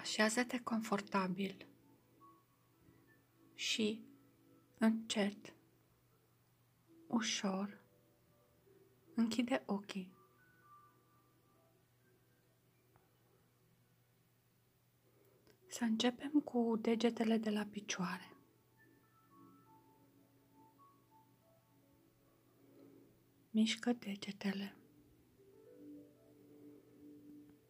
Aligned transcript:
Așează-te 0.00 0.60
confortabil 0.60 1.66
și 3.54 4.04
încet, 4.78 5.54
ușor, 7.06 7.80
închide 9.14 9.62
ochii. 9.66 10.12
Să 15.66 15.84
începem 15.84 16.30
cu 16.30 16.76
degetele 16.80 17.36
de 17.36 17.50
la 17.50 17.64
picioare. 17.64 18.36
Mișcă 23.50 23.92
degetele 23.92 24.79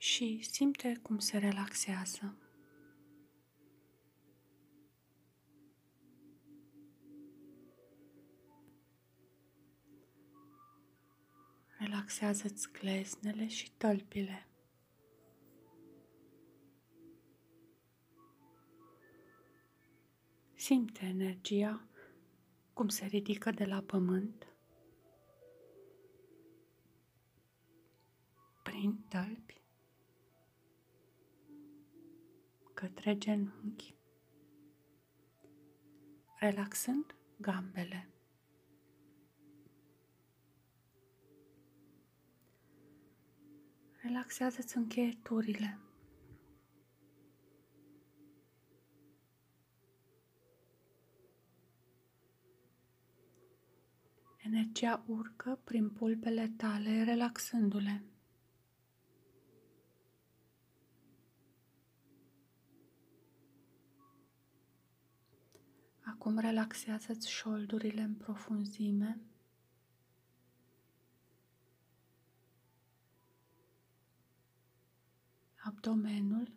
și 0.03 0.43
simte 0.51 0.98
cum 1.03 1.19
se 1.19 1.39
relaxează. 1.39 2.37
Relaxează-ți 11.79 12.73
gleznele 12.73 13.48
și 13.48 13.71
tălpile. 13.71 14.48
Simte 20.55 21.05
energia 21.05 21.88
cum 22.73 22.88
se 22.88 23.05
ridică 23.05 23.51
de 23.51 23.65
la 23.65 23.80
pământ 23.80 24.46
prin 28.62 29.05
tălpi 29.09 29.59
către 32.80 33.19
genunchi, 33.19 33.95
relaxând 36.38 37.15
gambele. 37.37 38.09
Relaxează-ți 44.02 44.77
încheieturile. 44.77 45.79
Energia 54.37 55.04
urcă 55.07 55.60
prin 55.65 55.91
pulpele 55.91 56.49
tale, 56.57 57.04
relaxându-le. 57.04 58.02
Acum 66.21 66.38
relaxează-ți 66.38 67.31
șoldurile 67.31 68.00
în 68.00 68.15
profunzime. 68.15 69.21
Abdomenul 75.65 76.53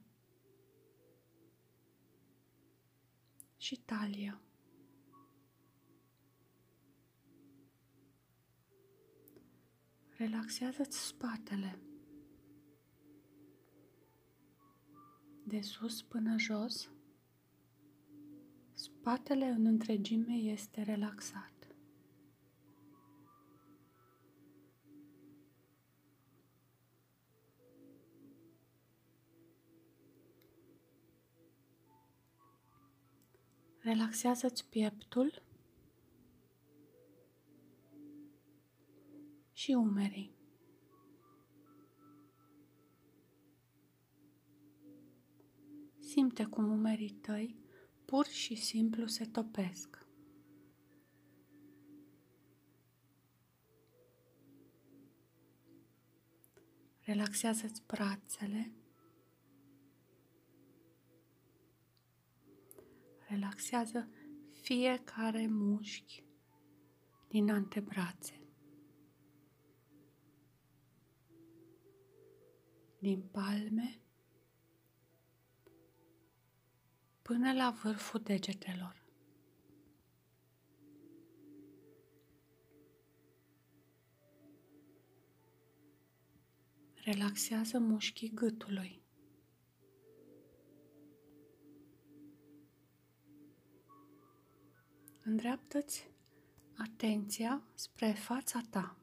și 3.57 3.75
talia. 3.75 4.41
Relaxează-ți 10.09 11.05
spatele. 11.05 11.79
De 15.43 15.61
sus 15.61 16.01
până 16.01 16.37
jos, 16.37 16.92
spatele 19.03 19.45
în 19.45 19.65
întregime 19.65 20.33
este 20.33 20.81
relaxat. 20.81 21.53
Relaxează-ți 33.79 34.69
pieptul 34.69 35.41
și 39.51 39.71
umerii. 39.71 40.35
Simte 45.99 46.45
cum 46.45 46.71
umerii 46.71 47.11
tăi 47.11 47.62
pur 48.13 48.25
și 48.25 48.55
simplu 48.55 49.07
se 49.07 49.25
topesc. 49.25 50.07
Relaxează-ți 56.99 57.83
brațele. 57.85 58.71
Relaxează 63.27 64.09
fiecare 64.51 65.47
mușchi 65.47 66.23
din 67.27 67.49
antebrațe. 67.49 68.37
din 72.99 73.21
palme 73.21 74.02
până 77.23 77.53
la 77.53 77.69
vârful 77.83 78.19
degetelor. 78.19 79.01
Relaxează 86.93 87.79
mușchii 87.79 88.29
gâtului. 88.29 89.01
Îndreaptă-ți 95.23 96.09
atenția 96.77 97.63
spre 97.73 98.11
fața 98.11 98.61
ta. 98.69 98.97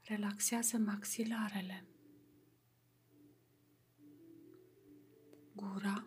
Relaxează 0.00 0.76
maxilarele, 0.78 1.84
gura, 5.62 6.04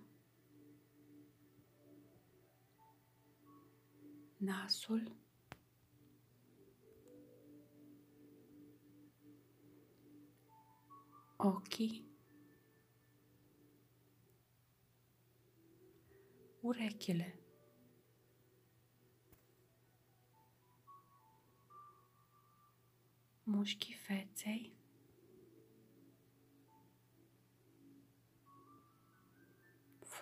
nasul, 4.38 5.12
ochii, 11.38 12.06
urechile. 16.62 17.40
mușchii 23.44 23.94
feței, 23.94 24.75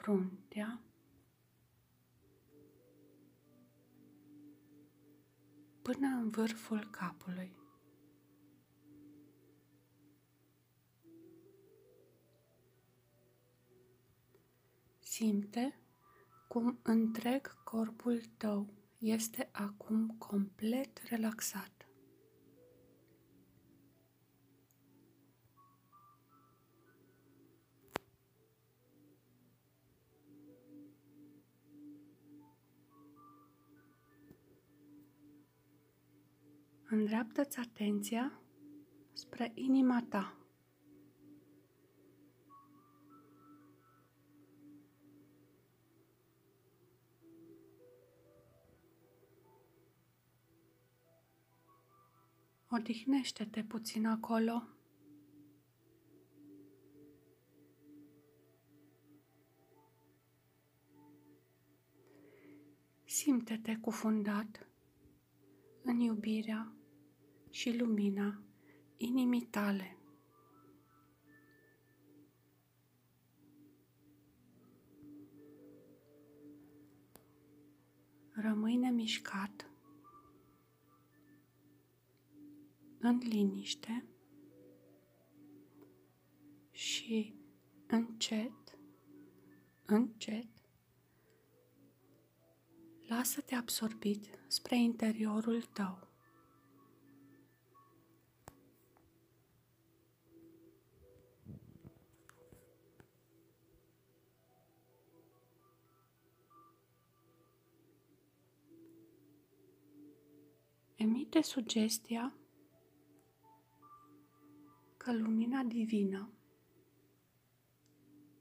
fruntea, 0.04 0.82
până 5.82 6.08
în 6.08 6.30
vârful 6.30 6.88
capului. 6.90 7.52
Simte 15.00 15.80
cum 16.48 16.80
întreg 16.82 17.64
corpul 17.64 18.22
tău 18.38 18.74
este 18.98 19.50
acum 19.52 20.16
complet 20.18 20.98
relaxat. 20.98 21.83
Îndreaptă-ți 36.94 37.60
atenția 37.60 38.40
spre 39.14 39.52
inima 39.56 40.06
ta. 40.10 40.38
Odihnește-te 52.70 53.64
puțin 53.64 54.06
acolo. 54.06 54.64
Simte-te 63.04 63.78
cufundat 63.82 64.68
în 65.84 66.00
iubirea 66.00 66.74
și 67.54 67.78
lumina 67.78 68.42
inimii 68.98 69.42
tale. 69.42 69.98
Rămâi 78.32 78.76
nemișcat, 78.76 79.70
în 83.00 83.18
liniște 83.18 84.06
și 86.72 87.36
încet, 87.88 88.78
încet, 89.86 90.48
lasă-te 93.08 93.56
absorbit 93.56 94.26
spre 94.48 94.78
interiorul 94.78 95.62
tău. 95.62 96.13
Emite 111.04 111.42
sugestia 111.42 112.34
că 114.98 115.14
lumina 115.14 115.64
divină 115.64 116.32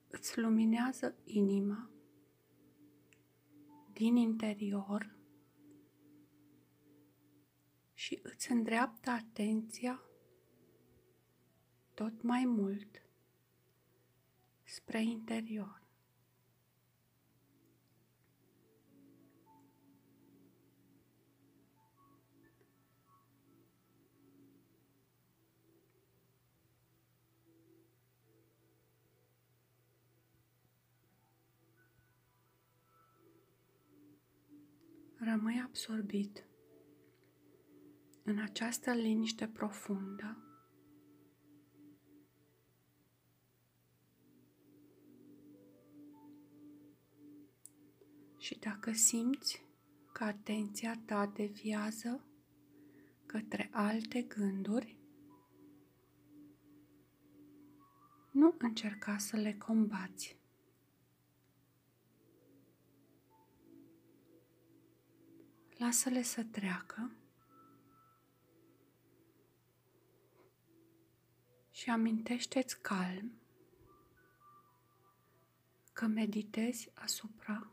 îți 0.09 0.39
luminează 0.39 1.17
inima 1.25 1.91
din 3.93 4.17
interior 4.17 5.17
și 7.95 8.21
îți 8.23 8.51
îndreaptă 8.51 9.11
atenția 9.11 10.03
tot 11.95 12.23
mai 12.23 12.45
mult 12.45 13.03
spre 14.65 15.03
interior. 15.03 15.82
Rămâi 35.25 35.63
absorbit 35.65 36.45
în 38.25 38.39
această 38.39 38.93
liniște 38.93 39.49
profundă. 39.49 40.37
Și 48.39 48.59
dacă 48.59 48.93
simți 48.93 49.65
că 50.13 50.25
atenția 50.25 51.03
ta 51.05 51.33
deviază 51.35 52.25
către 53.27 53.69
alte 53.73 54.23
gânduri, 54.23 54.97
nu 58.31 58.55
încerca 58.59 59.19
să 59.19 59.37
le 59.37 59.55
combați. 59.55 60.42
Lasă-le 65.83 66.23
să 66.23 66.43
treacă 66.43 67.11
și 71.71 71.91
amintește-ți 71.91 72.81
calm 72.81 73.33
că 75.93 76.07
meditezi 76.07 76.91
asupra 76.95 77.71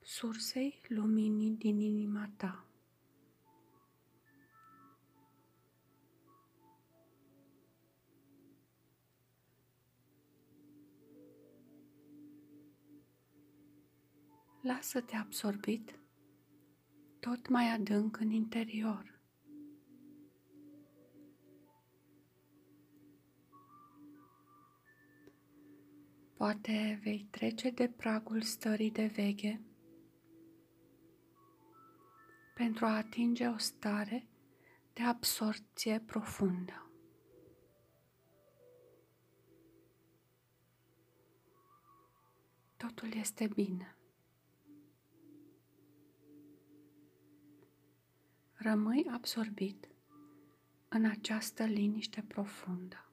sursei 0.00 0.80
luminii 0.88 1.50
din 1.50 1.80
inima 1.80 2.30
ta. 2.36 2.64
Lasă-te 14.60 15.16
absorbit 15.16 16.01
tot 17.22 17.48
mai 17.48 17.70
adânc 17.70 18.18
în 18.18 18.30
interior. 18.30 19.20
Poate 26.34 27.00
vei 27.02 27.26
trece 27.30 27.70
de 27.70 27.88
pragul 27.88 28.42
stării 28.42 28.90
de 28.90 29.06
veche 29.06 29.60
pentru 32.54 32.84
a 32.84 32.96
atinge 32.96 33.46
o 33.46 33.58
stare 33.58 34.28
de 34.92 35.02
absorție 35.02 36.00
profundă. 36.00 36.90
Totul 42.76 43.12
este 43.14 43.46
bine. 43.46 43.96
Rămâi 48.62 49.06
absorbit 49.12 49.88
în 50.88 51.04
această 51.04 51.64
liniște 51.64 52.24
profundă. 52.28 53.11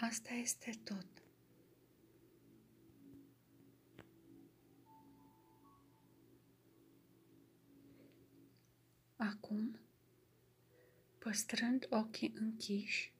Asta 0.00 0.34
este 0.34 0.70
tot. 0.84 1.06
Acum, 9.16 9.78
păstrând 11.18 11.86
ochii 11.90 12.32
închiși, 12.34 13.14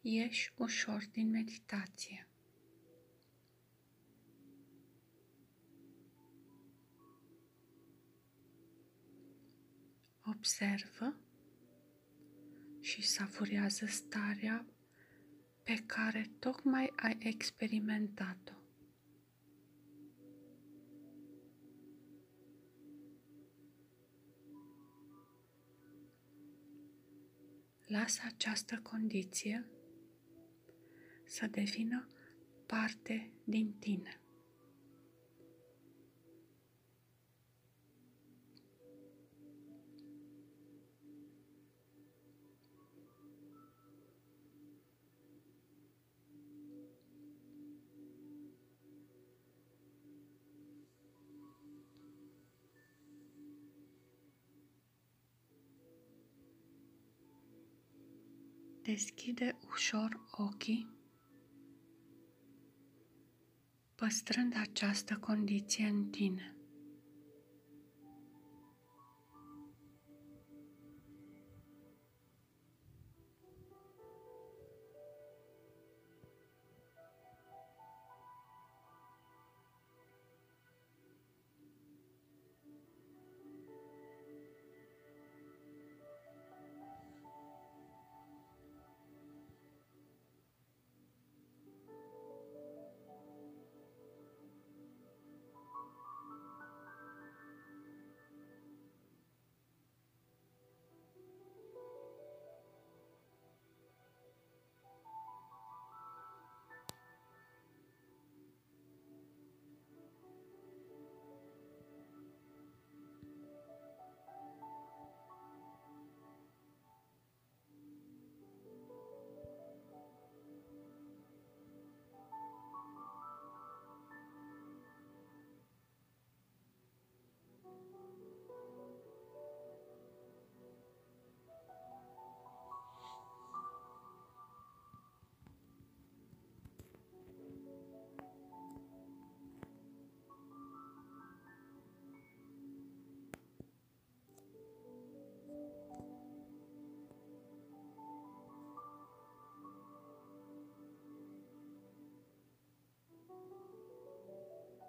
ieși 0.00 0.52
ușor 0.56 1.06
din 1.12 1.30
meditație. 1.30 2.28
Observă 10.24 11.16
și 12.90 13.02
savurează 13.02 13.86
starea 13.86 14.66
pe 15.62 15.82
care 15.86 16.30
tocmai 16.38 16.92
ai 16.96 17.16
experimentat-o. 17.18 18.52
Lasă 27.86 28.22
această 28.26 28.80
condiție 28.82 29.68
să 31.24 31.46
devină 31.46 32.08
parte 32.66 33.32
din 33.44 33.72
tine. 33.78 34.19
Deschide 58.82 59.56
ușor 59.70 60.20
ochii, 60.30 60.88
păstrând 63.94 64.54
această 64.56 65.16
condiție 65.16 65.86
în 65.86 66.10
tine. 66.10 66.54